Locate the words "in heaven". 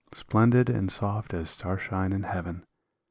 2.11-2.63